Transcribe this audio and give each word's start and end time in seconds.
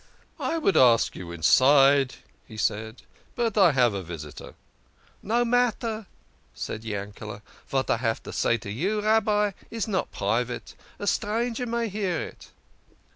"I 0.39 0.57
would 0.57 0.75
ask 0.75 1.15
you 1.15 1.31
inside," 1.31 2.15
he 2.47 2.57
said, 2.57 3.03
"but 3.35 3.55
I 3.55 3.71
have 3.73 3.93
a 3.93 4.01
vis 4.01 4.25
itor."" 4.25 4.55
No 5.21 5.45
matter," 5.45 6.07
said 6.55 6.81
Yankele"," 6.83 7.43
vat 7.69 7.89
I 7.91 7.97
have 7.97 8.23
to 8.23 8.33
say 8.33 8.57
to 8.57 8.71
you, 8.71 9.01
Rabbi, 9.03 9.51
is 9.69 9.87
not 9.87 10.11
private. 10.11 10.73
A 10.97 11.05
stranger 11.05 11.67
may 11.67 11.87
hear 11.87 12.19
it." 12.19 12.49